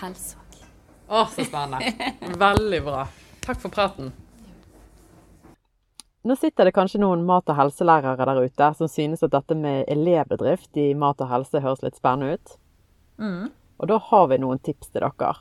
Helse 0.01 0.37
òg. 0.39 0.61
Å, 1.07 1.25
så 1.31 1.43
spennende. 1.47 1.91
Veldig 2.45 2.79
bra. 2.85 3.03
Takk 3.43 3.59
for 3.63 3.71
praten. 3.71 4.13
Nå 6.27 6.35
sitter 6.35 6.67
det 6.67 6.73
kanskje 6.75 6.99
noen 6.99 7.21
mat- 7.27 7.47
og 7.47 7.55
helselærere 7.55 8.25
der 8.27 8.41
ute 8.43 8.67
som 8.75 8.89
synes 8.91 9.21
at 9.23 9.31
dette 9.31 9.55
med 9.55 9.85
elevbedrift 9.87 10.75
i 10.81 10.89
mat 10.99 11.21
og 11.23 11.29
helse 11.31 11.61
høres 11.63 11.83
litt 11.85 11.95
spennende 11.95 12.35
ut. 12.35 12.55
Mm. 13.23 13.45
Og 13.79 13.87
da 13.87 13.99
har 14.09 14.25
vi 14.33 14.39
noen 14.43 14.59
tips 14.59 14.89
til 14.91 15.05
dere. 15.05 15.31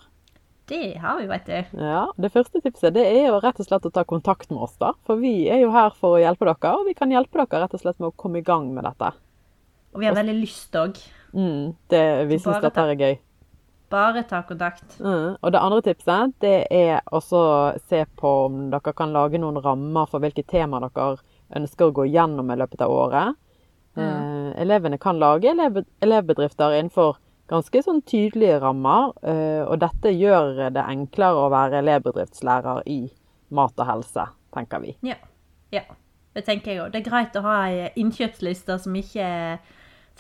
Det 0.67 0.99
har 0.99 1.21
vi, 1.21 1.27
vet 1.31 1.47
du. 1.47 1.79
Ja, 1.79 2.07
Det 2.17 2.33
første 2.35 2.61
tipset 2.61 2.95
det 2.97 3.05
er 3.07 3.29
jo 3.29 3.39
rett 3.43 3.61
og 3.63 3.69
slett 3.69 3.87
å 3.87 3.93
ta 3.95 4.03
kontakt 4.05 4.51
med 4.51 4.65
oss. 4.67 4.75
da. 4.83 4.93
For 5.07 5.21
vi 5.21 5.47
er 5.53 5.63
jo 5.63 5.71
her 5.75 5.95
for 5.95 6.17
å 6.17 6.23
hjelpe 6.23 6.49
dere, 6.49 6.73
og 6.75 6.89
vi 6.89 6.97
kan 6.99 7.13
hjelpe 7.15 7.39
dere 7.39 7.63
rett 7.63 7.77
og 7.77 7.85
slett 7.85 8.01
med 8.03 8.11
å 8.11 8.17
komme 8.19 8.43
i 8.43 8.47
gang 8.47 8.73
med 8.75 8.85
dette. 8.89 9.13
Og 9.95 10.03
vi 10.03 10.09
har 10.11 10.17
veldig 10.19 10.35
lyst 10.41 10.75
òg. 10.77 10.99
Mm, 11.33 11.77
det, 11.93 12.03
vi 12.27 12.39
syns 12.43 12.61
dette 12.65 12.83
er 12.83 12.99
gøy. 12.99 13.19
Bare 13.89 14.25
ta 14.27 14.43
kontakt. 14.43 14.99
Mm. 14.99 15.37
Og 15.39 15.53
det 15.55 15.63
andre 15.63 15.83
tipset 15.87 16.35
det 16.43 16.57
er 16.75 17.05
å 17.15 17.21
se 17.23 18.03
på 18.19 18.33
om 18.49 18.65
dere 18.73 18.95
kan 18.99 19.15
lage 19.15 19.39
noen 19.39 19.63
rammer 19.63 20.11
for 20.11 20.25
hvilke 20.25 20.43
tema 20.43 20.83
dere 20.83 21.21
ønsker 21.55 21.87
å 21.87 21.95
gå 21.95 22.09
gjennom 22.11 22.51
i 22.51 22.59
løpet 22.59 22.83
av 22.83 22.91
året. 22.91 23.39
Eh, 23.97 24.51
elevene 24.61 24.99
kan 24.99 25.21
lage 25.23 25.49
elev 25.49 25.85
elevbedrifter 26.05 26.75
innenfor 26.77 27.17
ganske 27.51 27.83
sånn 27.85 28.03
tydelige 28.07 28.59
rammer, 28.63 29.13
eh, 29.23 29.63
og 29.67 29.79
dette 29.83 30.13
gjør 30.15 30.67
det 30.75 30.83
enklere 30.83 31.47
å 31.47 31.53
være 31.53 31.81
elevbedriftslærer 31.83 32.83
i 32.91 33.01
mat 33.55 33.77
og 33.79 33.89
helse, 33.89 34.27
tenker 34.55 34.83
vi. 34.83 34.97
Ja. 35.07 35.19
ja. 35.75 35.87
Det 36.37 36.45
tenker 36.45 36.73
jeg 36.73 36.83
òg. 36.83 36.93
Det 36.93 37.01
er 37.01 37.09
greit 37.09 37.37
å 37.39 37.45
ha 37.47 37.57
ei 37.71 37.87
innkjøpsliste 37.97 38.77
som 38.83 38.97
ikke 38.99 39.25
er 39.25 39.61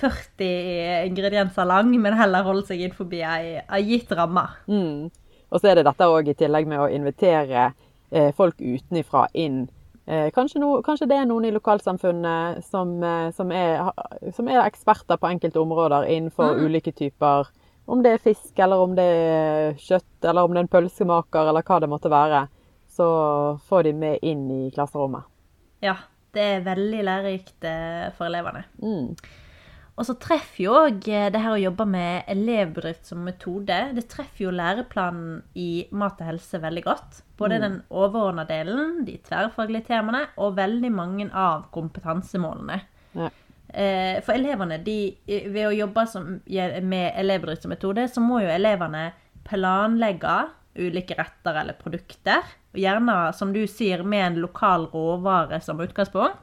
40 0.00 1.09
ingredienser 1.11 1.68
lang, 1.68 1.90
men 2.00 2.16
heller 2.16 2.47
holde 2.47 2.64
seg 2.68 2.80
innenfor 2.85 3.12
ei, 3.16 3.83
gitt 3.85 4.12
ramme. 4.16 4.47
Mm. 4.68 5.11
Og 5.50 5.61
så 5.61 5.71
er 5.71 5.78
det 5.78 5.87
dette 5.88 6.09
òg 6.11 6.30
i 6.33 6.37
tillegg 6.37 6.68
med 6.68 6.83
å 6.83 6.88
invitere 6.92 7.71
eh, 8.11 8.33
folk 8.37 8.61
utenifra 8.61 9.26
inn. 9.37 9.66
Eh, 10.06 10.28
kanskje, 10.30 10.60
no, 10.62 10.68
kanskje 10.86 11.08
det 11.10 11.16
er 11.18 11.25
noen 11.26 11.48
i 11.48 11.50
lokalsamfunnet 11.50 12.62
som, 12.62 12.92
eh, 13.02 13.30
som, 13.34 13.50
er, 13.50 13.88
som 14.36 14.46
er 14.46 14.60
eksperter 14.62 15.18
på 15.18 15.30
enkelte 15.32 15.58
områder 15.58 16.06
innenfor 16.14 16.60
ulike 16.62 16.92
typer 16.94 17.48
Om 17.86 18.02
det 18.02 18.12
er 18.14 18.22
fisk, 18.22 18.52
eller 18.58 18.82
om 18.82 18.94
det 18.98 19.06
er 19.06 19.75
kjøtt, 19.78 20.25
eller 20.25 20.42
om 20.42 20.54
det 20.54 20.58
er 20.58 20.64
en 20.64 20.70
pølsemaker, 20.70 21.46
eller 21.46 21.62
hva 21.62 21.76
det 21.78 21.88
måtte 21.90 22.10
være. 22.10 22.40
Så 22.90 23.06
får 23.68 23.86
de 23.86 23.92
med 23.94 24.25
inn 24.26 24.48
i 24.50 24.70
klasserommet. 24.75 25.22
Ja, 25.86 25.94
det 26.34 26.42
er 26.42 26.64
veldig 26.66 27.04
lærerikt 27.06 27.66
eh, 27.70 28.08
for 28.16 28.26
elevene. 28.26 28.64
Mm. 28.82 29.14
Og 29.96 30.04
så 30.04 30.12
treffer 30.20 30.60
jo 30.66 30.74
òg 30.76 31.06
det 31.06 31.40
her 31.40 31.54
å 31.54 31.60
jobbe 31.60 31.86
med 31.88 32.26
elevbedrift 32.28 33.08
som 33.08 33.22
metode, 33.24 33.78
det 33.96 34.04
treffer 34.12 34.44
jo 34.44 34.52
læreplanen 34.52 35.38
i 35.56 35.86
mat 35.96 36.20
og 36.20 36.28
helse 36.28 36.60
veldig 36.60 36.82
godt. 36.84 37.22
Både 37.40 37.62
den 37.62 37.78
overordna 37.88 38.44
delen, 38.48 38.98
de 39.08 39.16
tverrfaglige 39.24 39.88
temaene, 39.88 40.26
og 40.36 40.58
veldig 40.58 40.92
mange 40.92 41.30
av 41.32 41.70
kompetansemålene. 41.72 42.78
Ja. 43.16 43.30
Eh, 43.72 44.20
For 44.24 44.36
elevene, 44.36 44.78
de, 44.84 44.98
ved 45.26 45.64
å 45.64 45.74
jobbe 45.74 46.06
som, 46.12 46.28
med 46.44 47.08
elevbedrift 47.16 47.64
som 47.64 47.72
metode, 47.72 48.04
så 48.12 48.20
må 48.24 48.44
jo 48.44 48.52
elevene 48.52 49.08
planlegge 49.48 50.38
ulike 50.76 51.16
retter 51.16 51.56
eller 51.62 51.76
produkter. 51.80 52.44
Gjerne, 52.76 53.32
som 53.32 53.52
du 53.56 53.62
sier, 53.64 54.04
med 54.04 54.26
en 54.26 54.42
lokal 54.44 54.90
råvare 54.92 55.62
som 55.64 55.80
utgangspunkt. 55.80 56.42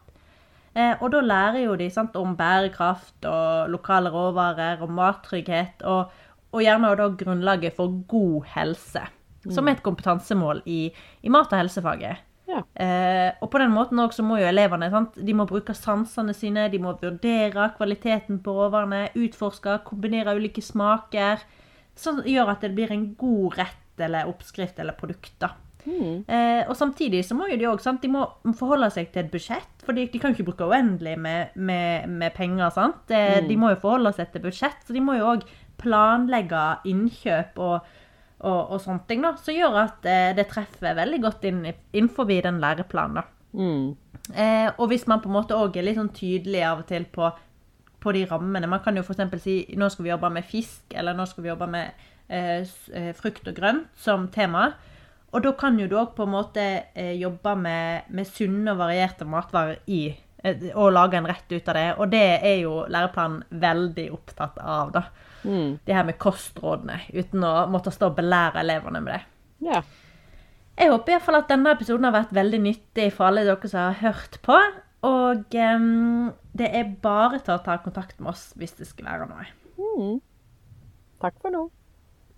Eh, 0.73 0.93
og 0.99 1.11
da 1.13 1.21
lærer 1.21 1.63
jo 1.67 1.77
de 1.77 1.87
sant, 1.93 2.15
om 2.17 2.35
bærekraft 2.37 3.25
og 3.29 3.69
lokale 3.73 4.09
råvarer 4.13 4.81
og 4.81 4.93
mattrygghet, 4.93 5.85
og, 5.85 6.13
og 6.53 6.63
gjerne 6.65 6.93
da 6.97 7.09
grunnlaget 7.19 7.75
for 7.77 7.93
god 8.09 8.49
helse, 8.55 9.03
som 9.51 9.67
er 9.67 9.77
et 9.77 9.83
kompetansemål 9.85 10.63
i, 10.65 10.87
i 11.21 11.33
mat- 11.33 11.53
og 11.53 11.61
helsefaget. 11.61 12.23
Ja. 12.49 12.59
Eh, 12.75 13.31
og 13.41 13.49
på 13.53 13.61
den 13.61 13.71
måten 13.71 14.01
også 14.03 14.25
må 14.25 14.37
jo 14.41 14.49
elevene 14.49 14.89
sant, 14.91 15.15
de 15.15 15.35
må 15.37 15.45
bruke 15.49 15.75
sansene 15.77 16.33
sine, 16.35 16.67
de 16.73 16.81
må 16.81 16.95
vurdere 17.01 17.69
kvaliteten 17.77 18.41
på 18.43 18.55
råvarene, 18.57 19.07
utforske, 19.15 19.77
kombinere 19.87 20.35
ulike 20.35 20.61
smaker, 20.61 21.45
som 21.95 22.21
gjør 22.25 22.55
at 22.55 22.65
det 22.65 22.73
blir 22.75 22.91
en 22.91 23.11
god 23.19 23.59
rett 23.61 24.01
eller 24.01 24.29
oppskrift 24.29 24.79
eller 24.81 24.97
produkt. 24.97 25.35
da. 25.39 25.53
Eh, 25.85 26.63
og 26.69 26.75
samtidig 26.79 27.23
så 27.27 27.35
må 27.35 27.49
jo 27.51 27.57
de 27.59 27.67
òg 27.67 27.81
de 28.01 28.11
må 28.11 28.23
forholde 28.55 28.89
seg 28.93 29.11
til 29.11 29.25
et 29.25 29.31
budsjett, 29.31 29.83
for 29.83 29.93
de, 29.93 30.07
de 30.07 30.19
kan 30.19 30.31
jo 30.31 30.37
ikke 30.37 30.51
bruke 30.51 30.69
uendelig 30.69 31.17
med, 31.19 31.55
med, 31.55 32.07
med 32.09 32.33
penger. 32.33 32.69
sant? 32.69 33.11
Eh, 33.11 33.41
Mm. 33.43 33.47
De 33.49 33.57
må 33.57 33.69
jo 33.73 33.81
forholde 33.81 34.13
seg 34.13 34.31
til 34.31 34.41
budsjett, 34.41 34.79
så 34.85 34.93
de 34.93 35.01
må 35.01 35.17
jo 35.17 35.27
òg 35.33 35.43
planlegge 35.81 36.63
innkjøp 36.85 37.59
og, 37.59 37.93
og, 38.39 38.71
og 38.71 38.81
sånne 38.81 39.07
ting, 39.07 39.21
da, 39.25 39.33
som 39.35 39.55
gjør 39.55 39.79
at 39.83 40.05
eh, 40.05 40.31
det 40.37 40.47
treffer 40.51 40.95
veldig 40.95 41.21
godt 41.23 41.47
inn 41.49 41.65
innenfor 41.67 42.29
den 42.29 42.61
læreplanen. 42.63 43.19
da. 43.19 43.23
Mm. 43.53 43.95
Eh, 44.33 44.69
og 44.77 44.87
hvis 44.87 45.05
man 45.07 45.21
på 45.21 45.29
en 45.29 45.35
måte 45.35 45.57
òg 45.57 45.75
er 45.77 45.85
litt 45.85 45.99
sånn 45.99 46.13
tydelig 46.15 46.63
av 46.65 46.83
og 46.83 46.87
til 46.89 47.05
på, 47.11 47.27
på 47.99 48.13
de 48.15 48.23
rammene 48.25 48.67
Man 48.67 48.81
kan 48.83 48.95
jo 48.95 49.03
f.eks. 49.03 49.41
si 49.43 49.57
nå 49.77 49.89
skal 49.91 50.05
vi 50.07 50.13
jobbe 50.13 50.29
med 50.31 50.47
fisk, 50.47 50.83
eller 50.95 51.13
nå 51.17 51.25
skal 51.27 51.43
vi 51.43 51.51
jobbe 51.51 51.67
med 51.67 51.91
eh, 52.29 52.63
eh, 52.93 53.11
frukt 53.17 53.47
og 53.47 53.55
grønt 53.57 53.89
som 53.99 54.27
tema. 54.33 54.71
Og 55.33 55.41
da 55.41 55.53
kan 55.57 55.79
jo 55.81 55.87
du 55.89 55.97
òg 55.97 56.13
på 56.17 56.27
en 56.27 56.33
måte 56.35 56.63
eh, 56.93 57.15
jobbe 57.17 57.55
med, 57.57 58.11
med 58.13 58.29
sunne 58.29 58.75
og 58.75 58.81
varierte 58.83 59.25
matvarer 59.25 59.81
i 59.89 60.05
eh, 60.43 60.69
og 60.75 60.93
lage 60.93 61.17
en 61.17 61.29
rett 61.29 61.49
ut 61.49 61.71
av 61.71 61.77
det. 61.79 61.87
Og 61.97 62.13
det 62.13 62.27
er 62.37 62.61
jo 62.61 62.83
læreplanen 62.85 63.41
veldig 63.63 64.07
opptatt 64.13 64.61
av, 64.61 64.93
da. 64.93 65.07
Mm. 65.43 65.79
Det 65.83 65.97
her 65.97 66.05
med 66.07 66.19
kostrådene, 66.21 67.01
uten 67.11 67.43
å 67.43 67.53
måtte 67.71 67.91
stå 67.91 68.11
og 68.11 68.17
belære 68.21 68.61
elevene 68.61 69.01
med 69.03 69.15
det. 69.17 69.21
Ja. 69.73 69.81
Jeg 70.77 70.89
håper 70.89 71.11
i 71.11 71.15
hvert 71.17 71.25
fall 71.27 71.39
at 71.41 71.51
denne 71.51 71.73
episoden 71.75 72.07
har 72.07 72.15
vært 72.15 72.33
veldig 72.33 72.61
nyttig 72.63 73.09
for 73.13 73.29
alle 73.29 73.43
dere 73.45 73.69
som 73.69 73.89
har 73.89 73.99
hørt 74.01 74.39
på. 74.45 74.57
Og 75.03 75.57
um, 75.59 76.31
det 76.55 76.69
er 76.71 76.95
bare 77.03 77.41
til 77.43 77.57
å 77.57 77.61
ta 77.65 77.75
kontakt 77.83 78.21
med 78.21 78.31
oss 78.33 78.51
hvis 78.57 78.77
det 78.79 78.87
skulle 78.89 79.11
være 79.11 79.27
noe. 79.29 79.49
Mm. 79.77 80.17
Takk 81.23 81.37
for 81.43 81.53
nå. 81.53 81.67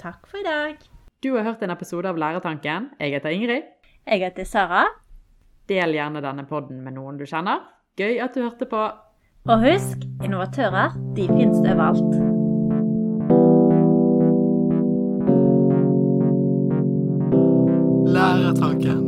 Takk 0.02 0.28
for 0.28 0.42
i 0.42 0.48
dag. 0.48 0.95
Du 1.26 1.32
har 1.34 1.44
hørt 1.44 1.64
en 1.64 1.72
episode 1.74 2.06
av 2.06 2.18
Læretanken. 2.22 2.92
Jeg 3.00 3.16
heter 3.16 3.34
Ingrid. 3.34 3.64
Jeg 4.06 4.20
heter 4.22 4.46
Sara. 4.46 4.84
Del 5.66 5.96
gjerne 5.98 6.22
denne 6.22 6.44
podden 6.46 6.84
med 6.86 6.94
noen 7.00 7.18
du 7.18 7.24
kjenner. 7.26 7.64
Gøy 7.98 8.20
at 8.22 8.38
du 8.38 8.44
hørte 8.44 8.68
på. 8.70 8.84
Og 9.50 9.64
husk, 9.64 10.06
innovatører, 10.22 10.94
de 11.18 11.26
finnes 11.32 11.66
overalt. 11.66 12.14
Læretanken. 18.14 19.05